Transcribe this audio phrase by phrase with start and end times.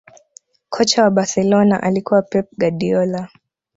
[0.69, 3.29] kocha wa barcelona alikuwa pep guardiola